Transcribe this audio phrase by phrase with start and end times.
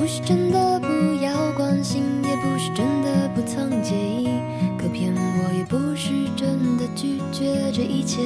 [0.00, 0.86] 不是真的不
[1.22, 4.30] 要关心，也不是真的不曾介意，
[4.78, 8.22] 可偏我也不是真的拒绝这一切，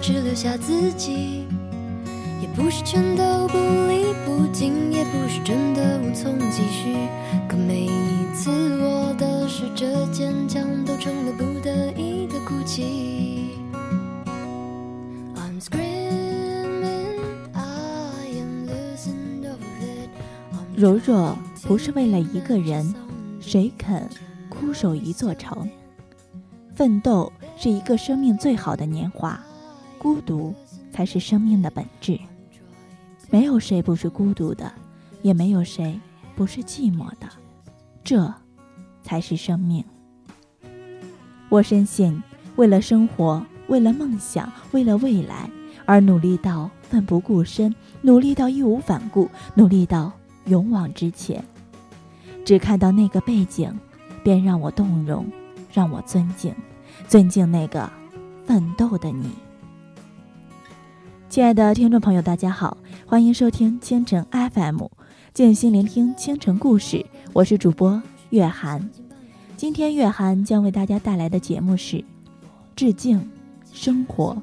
[0.00, 1.44] 只留下自己。
[2.40, 3.58] 也不是全都不
[3.88, 6.94] 离不弃，也不是真的无从继续，
[7.48, 13.21] 可每一次我的试着坚强，都成了不得已的哭泣。
[20.82, 22.92] 如若不是为了一个人，
[23.38, 24.04] 谁肯
[24.48, 25.70] 枯守一座城？
[26.74, 29.40] 奋斗是一个生命最好的年华，
[29.96, 30.52] 孤独
[30.90, 32.18] 才是生命的本质。
[33.30, 34.72] 没有谁不是孤独的，
[35.22, 36.00] 也没有谁
[36.34, 37.28] 不是寂寞的，
[38.02, 38.34] 这
[39.04, 39.84] 才是生命。
[41.48, 42.20] 我深信，
[42.56, 45.48] 为了生活，为了梦想，为了未来，
[45.84, 50.12] 而努力到奋不顾身，努力到义无反顾，努力到
[50.46, 51.44] 勇往直前。
[52.44, 53.72] 只看到那个背景，
[54.24, 55.24] 便让我动容，
[55.72, 56.52] 让我尊敬，
[57.06, 57.88] 尊敬那个
[58.44, 59.30] 奋斗的你。
[61.28, 62.76] 亲爱的听众朋友，大家好，
[63.06, 64.86] 欢迎收听清晨 FM，
[65.32, 68.90] 静心聆听清晨故事，我是主播月涵。
[69.56, 71.98] 今天月涵将为大家带来的节目是
[72.74, 73.30] 《致敬
[73.72, 74.36] 生活》，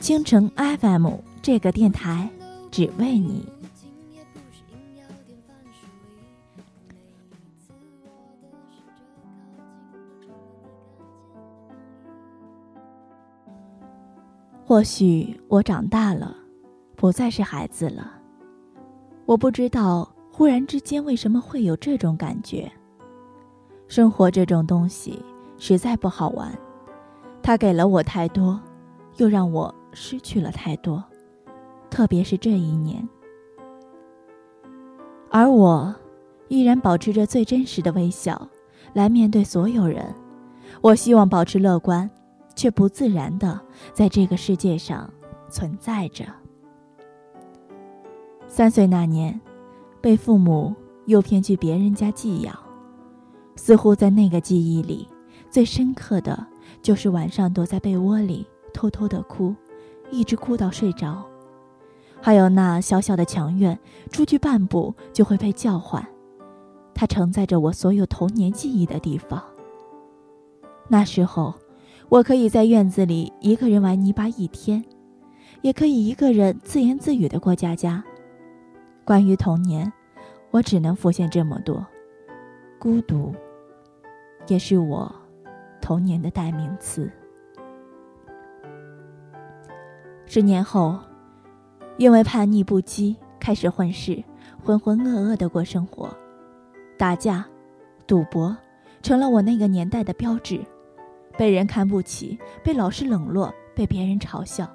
[0.00, 1.08] 清晨 FM
[1.42, 2.30] 这个电台
[2.70, 3.53] 只为你。
[14.66, 16.34] 或许我长大了，
[16.96, 18.12] 不再是孩子了。
[19.26, 22.72] 我不知道忽然之间为什么会有这种感觉。
[23.88, 25.22] 生活这种东西
[25.58, 26.50] 实在不好玩，
[27.42, 28.58] 它给了我太多，
[29.18, 31.04] 又让我失去了太多，
[31.90, 33.06] 特别是这一年。
[35.30, 35.94] 而我
[36.48, 38.48] 依然保持着最真实的微笑
[38.94, 40.14] 来面对所有人。
[40.80, 42.10] 我希望保持乐观。
[42.54, 43.60] 却不自然的
[43.92, 45.12] 在这个世界上
[45.48, 46.24] 存在着。
[48.46, 49.40] 三岁那年，
[50.00, 50.74] 被父母
[51.06, 52.56] 诱骗去别人家寄养，
[53.56, 55.08] 似乎在那个记忆里，
[55.50, 56.46] 最深刻的
[56.80, 59.54] 就是晚上躲在被窝里偷偷的哭，
[60.10, 61.24] 一直哭到睡着。
[62.20, 63.78] 还有那小小的墙院，
[64.10, 66.06] 出去半步就会被叫唤，
[66.94, 69.42] 它承载着我所有童年记忆的地方。
[70.88, 71.52] 那时候。
[72.14, 74.84] 我可以在院子里一个人玩泥巴一天，
[75.62, 78.04] 也可以一个人自言自语的过家家。
[79.04, 79.92] 关于童年，
[80.52, 81.84] 我只能浮现这么多。
[82.78, 83.34] 孤独，
[84.46, 85.12] 也是我
[85.80, 87.10] 童年的代名词。
[90.24, 90.96] 十年后，
[91.96, 94.22] 因为叛逆不羁，开始混世，
[94.62, 96.16] 浑浑噩噩的过生活，
[96.96, 97.44] 打架、
[98.06, 98.56] 赌博，
[99.02, 100.60] 成了我那个年代的标志。
[101.36, 104.70] 被人看不起，被老师冷落，被别人嘲笑，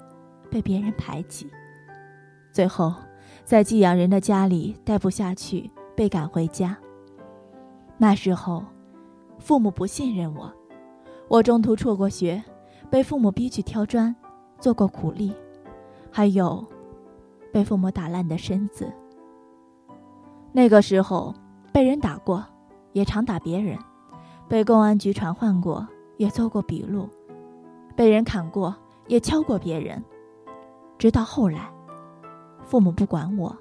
[0.50, 1.50] 被别人排挤，
[2.52, 2.94] 最后
[3.44, 6.76] 在寄养人的家里待不下去，被赶回家。
[7.96, 8.64] 那时候，
[9.38, 10.52] 父母不信任我，
[11.28, 12.42] 我中途辍过学，
[12.90, 14.14] 被父母逼去挑砖，
[14.58, 15.32] 做过苦力，
[16.10, 16.66] 还有
[17.52, 18.92] 被父母打烂的身子。
[20.52, 21.34] 那个时候，
[21.72, 22.44] 被人打过，
[22.92, 23.78] 也常打别人，
[24.48, 25.86] 被公安局传唤过。
[26.20, 27.08] 也做过笔录，
[27.96, 28.76] 被人砍过，
[29.06, 30.04] 也敲过别人，
[30.98, 31.72] 直到后来，
[32.62, 33.56] 父母不管我，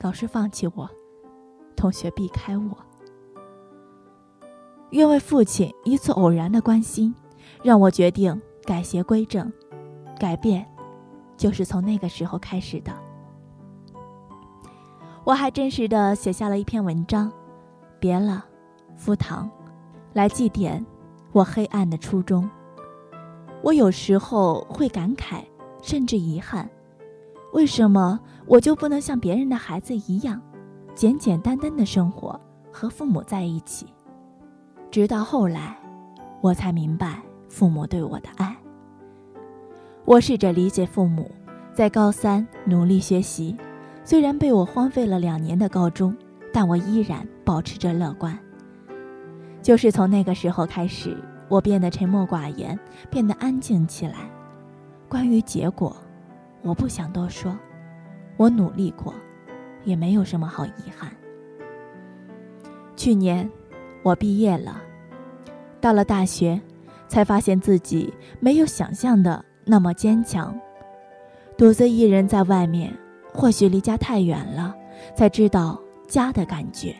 [0.00, 0.88] 老师放弃我，
[1.76, 2.74] 同学避开我。
[4.88, 7.14] 因为父亲一次偶然的关心，
[7.62, 9.52] 让我决定改邪归正，
[10.18, 10.66] 改变，
[11.36, 12.90] 就是从那个时候开始的。
[15.22, 17.30] 我还真实的写下了一篇文章，
[18.00, 18.46] 别了，
[18.96, 19.50] 赴唐，
[20.14, 20.82] 来祭奠。
[21.32, 22.48] 我黑暗的初衷，
[23.62, 25.42] 我有时候会感慨，
[25.82, 26.68] 甚至遗憾，
[27.52, 30.40] 为什么我就不能像别人的孩子一样，
[30.94, 32.40] 简简单单的生活，
[32.72, 33.86] 和父母在一起？
[34.90, 35.76] 直到后来，
[36.40, 38.56] 我才明白父母对我的爱。
[40.06, 41.30] 我试着理解父母，
[41.74, 43.54] 在高三努力学习，
[44.02, 46.16] 虽然被我荒废了两年的高中，
[46.54, 48.36] 但我依然保持着乐观。
[49.68, 51.14] 就是从那个时候开始，
[51.46, 52.80] 我变得沉默寡言，
[53.10, 54.14] 变得安静起来。
[55.10, 55.94] 关于结果，
[56.62, 57.54] 我不想多说。
[58.38, 59.12] 我努力过，
[59.84, 61.12] 也没有什么好遗憾。
[62.96, 63.46] 去年，
[64.02, 64.80] 我毕业了，
[65.82, 66.58] 到了大学，
[67.06, 68.10] 才发现自己
[68.40, 70.58] 没有想象的那么坚强。
[71.58, 72.90] 独自一人在外面，
[73.34, 74.74] 或许离家太远了，
[75.14, 75.78] 才知道
[76.08, 76.96] 家的感觉。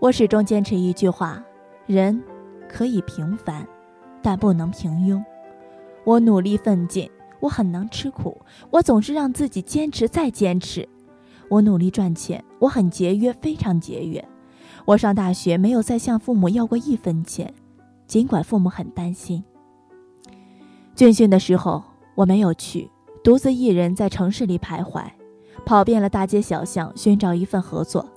[0.00, 1.44] 我始终坚持一句话：
[1.84, 2.22] 人
[2.66, 3.66] 可以平凡，
[4.22, 5.22] 但不能平庸。
[6.04, 7.08] 我努力奋进，
[7.38, 10.88] 我很能吃苦，我总是让自己坚持再坚持。
[11.50, 14.26] 我努力赚钱，我很节约，非常节约。
[14.86, 17.52] 我上大学没有再向父母要过一分钱，
[18.06, 19.44] 尽管父母很担心。
[20.96, 22.90] 军训的时候我没有去，
[23.22, 25.04] 独自一人在城市里徘徊，
[25.66, 28.08] 跑遍了大街小巷寻找一份合作。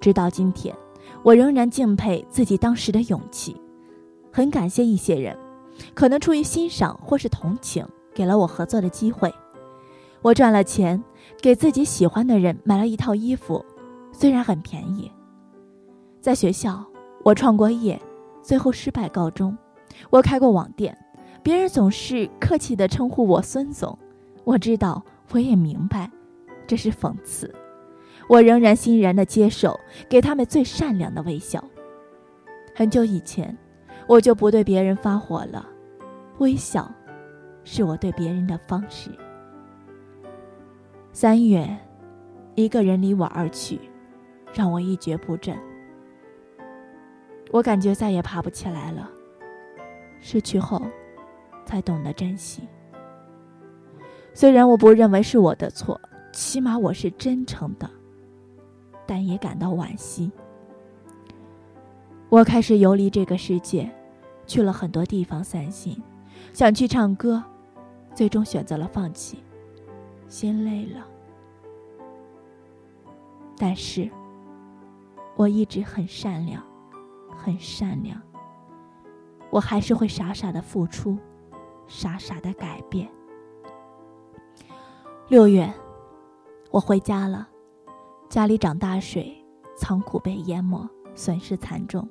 [0.00, 0.74] 直到今天，
[1.22, 3.56] 我仍然敬佩自己当时的勇气，
[4.32, 5.36] 很感谢一些人，
[5.94, 9.32] 可能出于欣赏或是同情，给了我合作的机会。
[10.22, 11.02] 我赚了钱，
[11.40, 13.64] 给自己喜欢的人买了一套衣服，
[14.12, 15.10] 虽然很便宜。
[16.20, 16.84] 在学校，
[17.24, 18.00] 我创过业，
[18.42, 19.56] 最后失败告终。
[20.10, 20.96] 我开过网店，
[21.42, 23.96] 别人总是客气地称呼我孙总。
[24.44, 26.10] 我知道，我也明白，
[26.66, 27.54] 这是讽刺。
[28.28, 29.78] 我仍然欣然地接受，
[30.08, 31.62] 给他们最善良的微笑。
[32.74, 33.56] 很久以前，
[34.06, 35.66] 我就不对别人发火了，
[36.38, 36.88] 微笑，
[37.64, 39.10] 是我对别人的方式。
[41.10, 41.68] 三月，
[42.54, 43.80] 一个人离我而去，
[44.52, 45.56] 让我一蹶不振。
[47.50, 49.10] 我感觉再也爬不起来了。
[50.20, 50.80] 失去后，
[51.64, 52.68] 才懂得珍惜。
[54.34, 55.98] 虽然我不认为是我的错，
[56.32, 57.90] 起码我是真诚的，
[59.08, 60.30] 但也感到惋惜。
[62.28, 63.90] 我开始游离这个世界，
[64.46, 66.00] 去了很多地方散心，
[66.52, 67.42] 想去唱歌，
[68.14, 69.42] 最终选择了放弃，
[70.28, 71.04] 心累了。
[73.56, 74.08] 但是，
[75.34, 76.62] 我一直很善良。
[77.40, 78.20] 很善良，
[79.48, 81.16] 我还是会傻傻的付出，
[81.86, 83.08] 傻傻的改变。
[85.28, 85.72] 六月，
[86.72, 87.48] 我回家了，
[88.28, 89.34] 家里涨大水，
[89.76, 92.06] 仓库被淹没，损失惨重。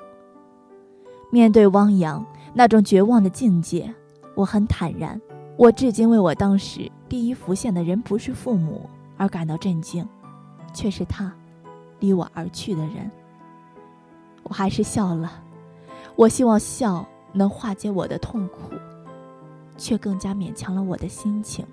[1.29, 3.93] 面对汪洋那种绝望的境界，
[4.35, 5.19] 我很坦然。
[5.57, 10.07] 我至今为我当时第一浮现的人不是父母而感到震惊，
[10.73, 11.31] 却是他，
[11.99, 13.09] 离我而去的人。
[14.43, 15.43] 我还是笑了，
[16.15, 18.73] 我希望笑能化解我的痛苦，
[19.77, 21.65] 却更加勉强了我的心情。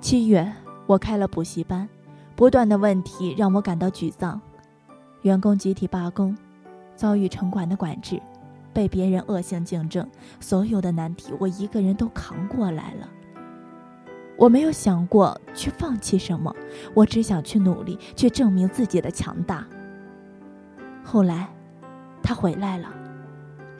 [0.00, 0.50] 七月，
[0.86, 1.88] 我开了补习班，
[2.38, 4.40] 不断的问题让我感到沮丧，
[5.22, 6.38] 员工集体罢工，
[6.94, 8.22] 遭遇城管的管制，
[8.72, 10.08] 被别人恶性竞争，
[10.38, 13.08] 所有的难题我一个人都扛过来了。
[14.36, 16.54] 我没有想过去放弃什么，
[16.94, 19.66] 我只想去努力，去证明自己的强大。
[21.02, 21.48] 后来，
[22.22, 22.88] 他回来了，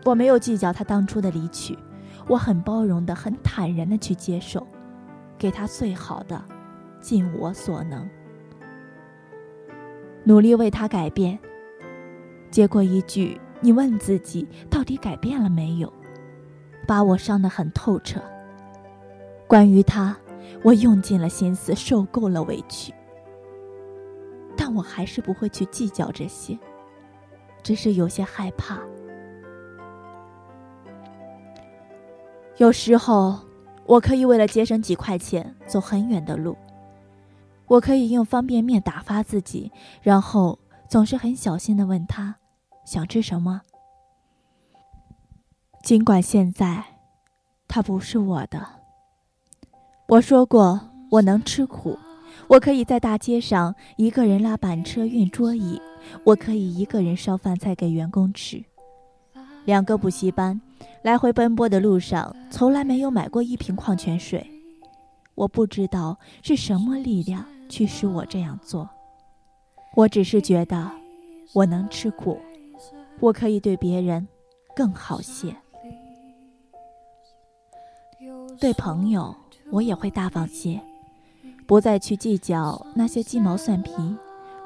[0.05, 1.79] 我没有计较他当初的离去，
[2.27, 4.67] 我很包容的、很坦然的去接受，
[5.39, 6.45] 给他最好的，
[7.01, 8.05] 尽我所能，
[10.29, 11.39] 努力为他改变。
[12.51, 15.91] 结果一句“你问自己到底改变了没有”，
[16.87, 18.21] 把我伤得很透彻。
[19.47, 20.15] 关于他，
[20.63, 22.93] 我用尽了心思，受够了委屈，
[24.55, 26.59] 但我还是不会去计较这些。
[27.63, 28.79] 只是有些害怕。
[32.59, 33.39] 有时候，
[33.87, 36.55] 我可以为了节省几块钱走很远的路，
[37.69, 39.71] 我可以用方便面打发自己，
[40.03, 40.59] 然后
[40.89, 42.37] 总是很小心的问他
[42.85, 43.61] 想吃什么。
[45.83, 46.83] 尽管现在，
[47.69, 48.67] 他不是我的。
[50.09, 51.99] 我说过，我能吃苦。
[52.49, 55.81] 我可以在大街上一个人拉板车运桌椅，
[56.25, 58.65] 我可以一个人烧饭菜给员工吃。
[59.67, 60.59] 两个补习班，
[61.03, 64.47] 来回奔波的路上，从来没有买过一瓶矿泉水。
[65.35, 68.89] 我不知道是什么力量驱使我这样做，
[69.95, 70.91] 我只是觉得
[71.53, 72.39] 我能吃苦，
[73.21, 74.27] 我可以对别人
[74.75, 75.55] 更好些。
[78.59, 79.35] 对朋友，
[79.71, 80.81] 我也会大方些。
[81.67, 83.93] 不再去计较那些鸡毛蒜皮，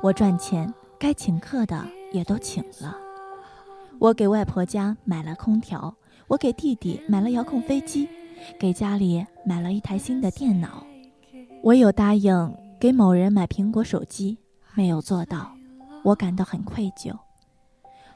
[0.00, 2.96] 我赚钱该请客的也都请了。
[3.98, 5.94] 我给外婆家买了空调，
[6.28, 8.08] 我给弟弟买了遥控飞机，
[8.58, 10.86] 给家里买了一台新的电脑。
[11.62, 14.36] 我有答应给某人买苹果手机，
[14.74, 15.52] 没有做到，
[16.02, 17.16] 我感到很愧疚。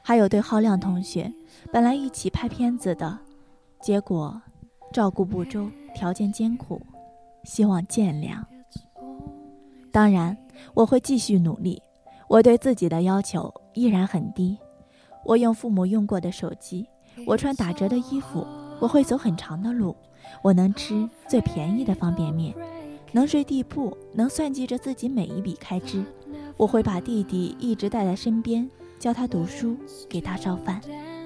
[0.01, 1.33] 还有对浩亮同学，
[1.71, 3.17] 本来一起拍片子的，
[3.79, 4.41] 结果
[4.91, 6.81] 照顾不周，条件艰苦，
[7.45, 8.43] 希望见谅。
[9.89, 10.37] 当然，
[10.73, 11.81] 我会继续努力。
[12.27, 14.57] 我对自己的要求依然很低。
[15.23, 16.85] 我用父母用过的手机，
[17.25, 18.45] 我穿打折的衣服，
[18.81, 19.95] 我会走很长的路，
[20.41, 22.53] 我能吃最便宜的方便面，
[23.13, 26.03] 能睡地铺，能算计着自己每一笔开支，
[26.57, 29.77] 我会把弟弟一直带在身边，教他读书，
[30.09, 30.81] 给他烧饭。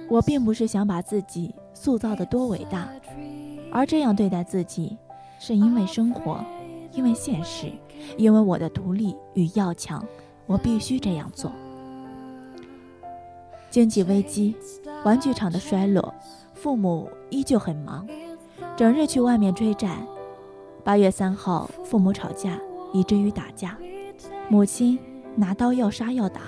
[0.08, 2.88] 我并不是想把自己塑造的多伟大，
[3.72, 4.98] 而这样对待自己，
[5.40, 6.44] 是因为生活，
[6.94, 7.72] 因为现实，
[8.18, 10.06] 因为我的独立与要强，
[10.46, 11.52] 我必须这样做。
[13.70, 14.54] 经济危机，
[15.04, 16.14] 玩具厂的衰落，
[16.54, 18.06] 父母依旧很忙，
[18.76, 19.98] 整日去外面追债。
[20.84, 22.60] 八月三号，父母吵架，
[22.92, 23.78] 以至于打架，
[24.50, 24.98] 母亲
[25.36, 26.42] 拿刀要杀要打。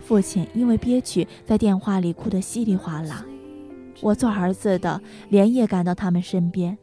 [0.00, 3.24] 父亲因为憋屈，在电话里哭得稀里哗啦。
[4.00, 6.78] 我做儿子的连夜赶到他们身边，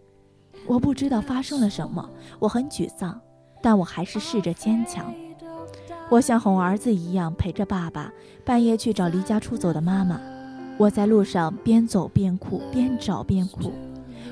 [0.66, 2.10] 我不知道发生了什么，
[2.40, 3.20] 我很沮丧，
[3.62, 5.14] 但我还是试着坚强。
[6.10, 8.12] 我像哄儿子一样陪着爸爸，
[8.44, 10.20] 半夜去找离家出走的妈妈。
[10.78, 13.72] 我在路上边走边哭，边找边哭。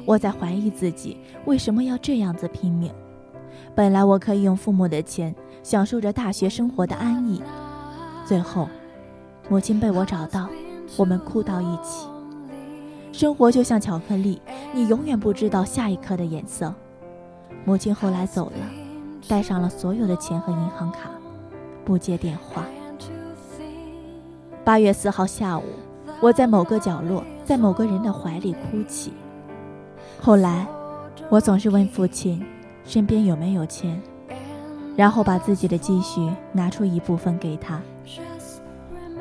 [0.06, 2.92] 我在怀疑自己为什么要这样子拼命。
[3.76, 7.42] 本来我可以用父母的钱享受着大学生活的安逸，
[8.26, 8.68] 最后。
[9.50, 10.48] 母亲被我找到，
[10.96, 12.08] 我们哭到一起。
[13.12, 14.42] 生活就像巧克力，
[14.74, 16.74] 你永远不知道下一刻的颜色。
[17.66, 18.66] 母亲后来走了，
[19.28, 21.12] 带上了所有的钱和银行卡，
[21.84, 22.64] 不接电话。
[24.64, 25.64] 八月四号下午，
[26.22, 29.12] 我在某个角落，在某个人的怀里哭泣。
[30.24, 30.68] 后来，
[31.30, 32.46] 我总是问父亲，
[32.86, 34.00] 身边有没有钱，
[34.96, 37.82] 然后把自己的积蓄拿出一部分给他。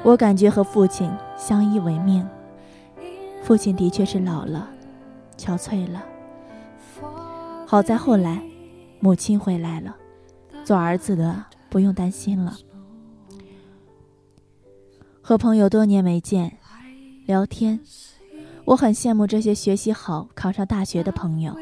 [0.03, 2.29] 我感觉和父亲相依为命。
[3.43, 4.69] 父亲的确是老了，
[5.39, 6.05] 憔悴了。
[7.67, 8.43] 好在后来，
[9.01, 9.97] 母亲回来了，
[10.65, 12.59] 做儿子的不用担心了。
[15.23, 16.59] 和朋友多年没见，
[17.25, 17.81] 聊天，
[18.71, 21.57] 我很羡慕这些学习好、考上大学的朋友。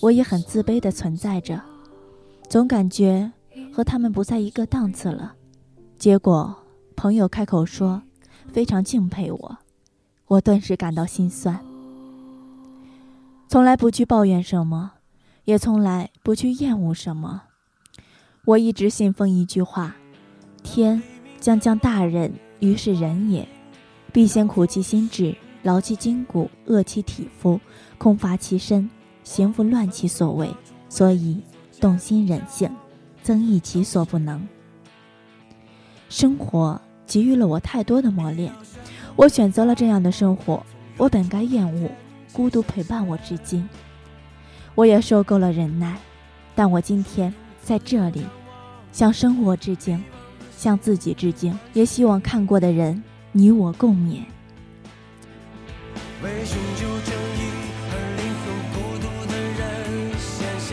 [0.00, 1.60] 我也很自卑的存在着，
[2.48, 3.30] 总感觉
[3.70, 5.34] 和他们不在一个档次了。
[5.98, 6.56] 结果。
[6.96, 8.02] 朋友开口说
[8.50, 9.58] ：“非常敬佩我。”
[10.28, 11.60] 我顿时感到心酸。
[13.48, 14.92] 从来不去抱怨什么，
[15.44, 17.42] 也从来不去厌恶什么。
[18.46, 19.94] 我一直信奉一句话
[20.64, 21.02] ：“天
[21.38, 23.46] 将降大任于是人也，
[24.10, 25.36] 必先苦其心志，
[25.66, 27.58] 劳其筋骨，饿其体肤，
[27.98, 28.88] 空乏其身，
[29.24, 30.48] 行拂乱其所为，
[30.88, 31.42] 所以
[31.80, 32.70] 动心忍性，
[33.20, 34.46] 增益其所不能。”
[36.08, 36.80] 生活。
[37.08, 38.52] 给予了我太多的磨练，
[39.14, 40.60] 我选择了这样的生活。
[40.96, 41.88] 我本该厌恶，
[42.32, 43.66] 孤独陪伴我至今。
[44.74, 45.96] 我也受够了忍耐，
[46.56, 47.32] 但我今天
[47.62, 48.26] 在这里，
[48.90, 50.02] 向生活致敬，
[50.56, 54.22] 向自己致敬，也希望看过的人你我共勉。
[56.26, 57.40] 为寻求正义
[57.92, 59.62] 而灵魂孤独的人
[60.18, 60.68] 显现，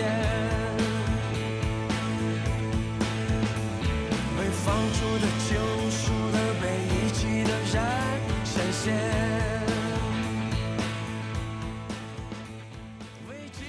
[4.39, 5.53] 为放逐的救
[5.91, 7.77] 赎的被遗弃的人。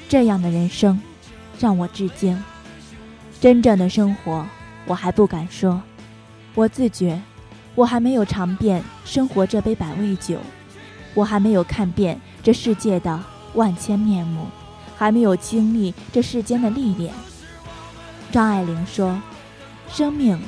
[0.09, 0.99] 这样的人生，
[1.59, 2.43] 让我至今。
[3.41, 4.47] 真正的生活，
[4.87, 5.83] 我还不敢说。
[6.55, 7.21] 我自觉，
[7.75, 10.39] 我还没有尝遍生活这杯百味酒，
[11.15, 13.19] 我还没有看遍这世界的
[13.55, 14.47] 万千面目，
[14.97, 17.15] 还没有经历这世间的历练。
[18.33, 19.21] 张爱玲说
[19.89, 20.41] ：“生命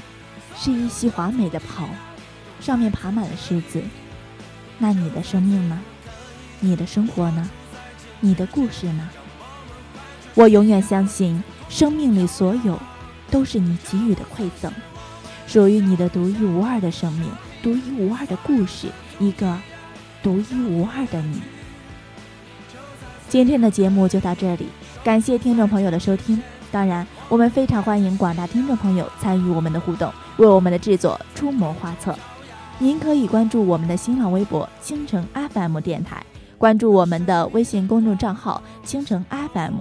[0.57, 1.89] 是一袭华美的袍，
[2.61, 3.81] 上面爬满了虱子。”
[4.79, 5.81] 那你的生命呢？
[6.61, 7.49] 你的生活呢？
[8.21, 9.09] 你的故事呢？
[10.35, 12.79] 我永远相信，生命里所有
[13.31, 14.71] 都是你给予的馈赠，
[15.47, 17.31] 属于你的独一无二的生命，
[17.63, 19.57] 独一无二的故事，一个
[20.27, 21.41] 独一无二的你。
[23.29, 24.67] 今天的节目就到这里，
[25.05, 26.43] 感谢听众朋友的收听。
[26.73, 32.13] 当然，我们非常欢迎广大听众朋友参与我们的互动，为我们的制作出谋划策。
[32.81, 36.21] 您可以关注我们的新浪微博“倾城 FM 电台”，
[36.59, 39.75] 关注我们的微信公众账号“倾城 FM”，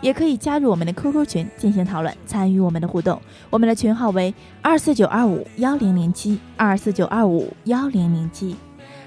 [0.00, 3.22] 也可以加入我们的 QQ 群进行讨论，参与我们的互动。
[3.48, 8.56] 我们的群号为二四九二五幺零零七二四九二五幺零零七，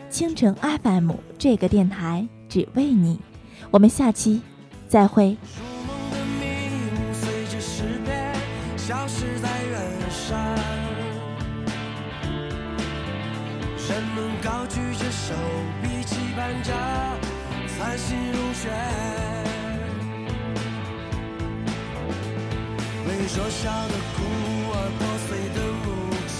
[0.09, 3.19] 清晨 FM 这个电台只为你。
[3.71, 4.41] 我们下期
[4.87, 5.37] 再会。
[14.43, 15.33] 高举着手
[15.81, 16.71] 臂，期盼着
[17.67, 18.69] 灿星如雪，
[23.07, 24.17] 为弱小的孤
[24.71, 25.85] 儿、破碎的母
[26.27, 26.37] 亲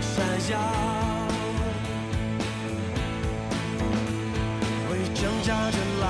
[0.00, 0.12] 闪
[0.52, 0.54] 耀，
[5.42, 6.01] 为挣扎着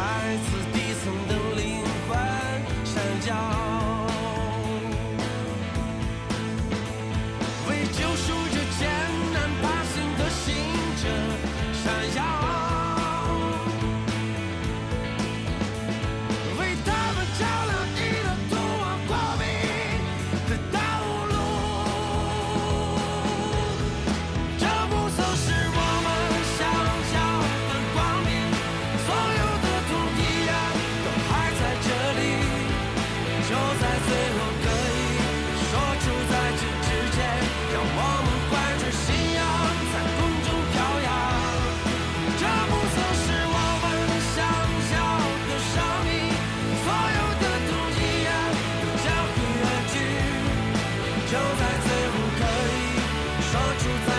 [53.83, 54.12] 住。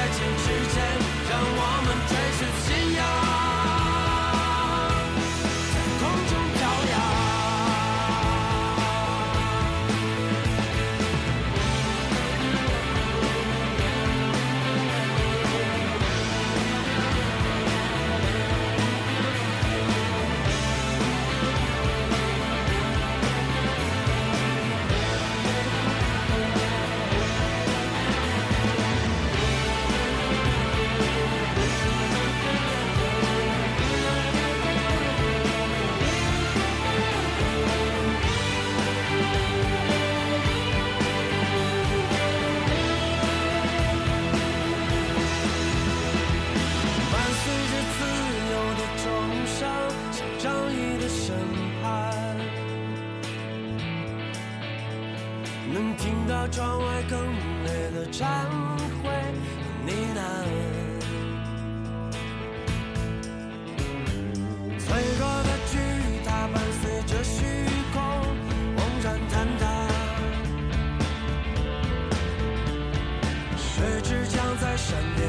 [74.84, 75.23] ocean